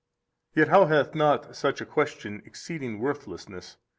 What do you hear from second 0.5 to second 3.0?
A. Yet how hath not such a question exceeding